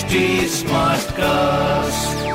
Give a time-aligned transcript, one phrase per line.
[0.00, 0.18] HD
[1.12, 2.28] cast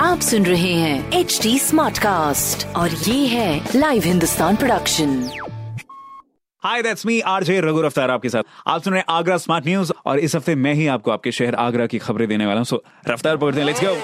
[0.00, 5.10] आप सुन रहे हैं एच डी स्मार्ट कास्ट और ये है live Hindustan production
[6.62, 9.92] hi that's me RJ Raghu Raftaar आपके साथ। आप सुन रहे हैं आगरा स्मार्ट न्यूज़
[10.06, 12.82] और इस हफ़्ते मैं ही आपको आपके शहर आगरा की खबरें देने वाला हूँ। सो
[13.08, 13.94] रफ्तार पकड़ते हैं लेट्स गो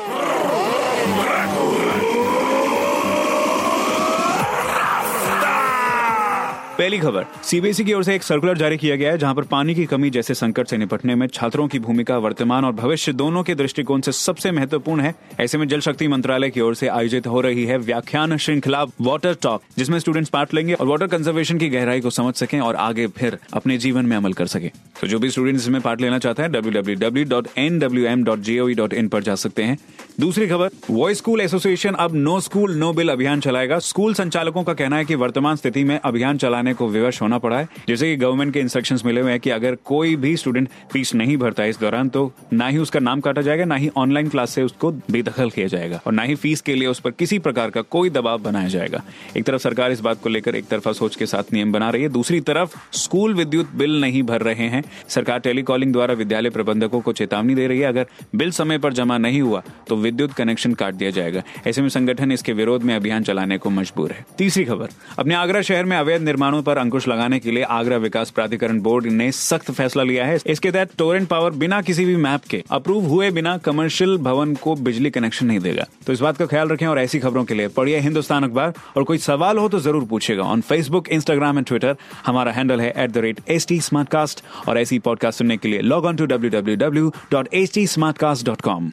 [6.78, 9.74] पहली खबर सीबीएसई की ओर से एक सर्कुलर जारी किया गया है जहाँ पर पानी
[9.74, 13.54] की कमी जैसे संकट से निपटने में छात्रों की भूमिका, वर्तमान और भविष्य दोनों के
[13.54, 17.40] दृष्टिकोण से सबसे महत्वपूर्ण है। ऐसे में जल शक्ति मंत्रालय की ओर से आयोजित हो
[17.40, 22.00] रही है व्याख्यान श्रृंखला वाटर टॉक जिसमें स्टूडेंट्स पार्ट लेंगे और वाटर कंजर्वेशन की गहराई
[22.00, 25.30] को समझ सकें और आगे फिर अपने जीवन में अमल कर सके। तो जो भी
[25.30, 29.78] स्टूडेंट्स इसमें पार्ट लेना चाहते हैं, www.nwm.gov.in पर जा सकते हैं।
[30.20, 34.74] दूसरी खबर वॉइस स्कूल एसोसिएशन अब नो स्कूल नो बिल अभियान चलाएगा। स्कूल संचालकों का
[34.74, 38.16] कहना है कि वर्तमान स्थिति में अभियान चलाने को विवश होना पड़ा है। जैसे कि
[38.16, 41.70] गवर्नमेंट के इंस्ट्रक्शंस मिले हुए हैं कि अगर कोई भी स्टूडेंट फ़ीस नहीं भरता है
[41.70, 44.90] इस दौरान तो ना ही उसका नाम काटा जाएगा, ना ही ऑनलाइन क्लास से उसको
[45.10, 48.10] बेदखल किया जाएगा और ना ही फ़ीस के लिए उस पर किसी प्रकार का कोई
[48.10, 49.02] दबाव बनाया जाएगा।
[49.36, 52.02] एक तरफ़ सरकार इस बात को लेकर एक तरफा सोच के साथ नियम बना रही
[52.02, 57.00] है। दूसरी तरफ़ स्कूल विद्युत बिल नहीं भर रहे हैं। सरकार टेलीकॉलिंग द्वारा विद्यालय प्रबंधकों
[57.00, 60.74] को चेतावनी दे रही है। अगर बिल समय पर जमा नहीं हुआ तो विद्युत कनेक्शन
[60.74, 64.64] काट दिया जाएगा। ऐसे में संगठन इसके विरोध में अभियान चलाने को मजबूर है। तीसरी
[64.64, 68.80] खबर, अपने आगरा शहर में अवैध निर्माणों पर अंकुश लगाने के लिए आगरा विकास प्राधिकरण
[68.80, 72.62] बोर्ड ने सख्त फैसला लिया है। इसके तहत टोरेंट पावर बिना किसी भी मैप के
[72.70, 76.68] अप्रूव हुए बिना कमर्शियल भवन को बिजली कनेक्शन नहीं देगा। तो इस बात का ख्याल
[76.68, 80.04] रखें और ऐसी खबरों के लिए पढ़िए हिंदुस्तान अखबार। और कोई सवाल हो तो ज़रूर
[80.06, 84.44] पूछेगा on Facebook Instagram and Twitter हमारा हैंडल है at the rate H T Smartcast
[84.68, 87.86] और ऐसी पॉडकास्ट सुनने के लिए log on to W W W dot H T
[88.18, 88.92] Smartcast dot com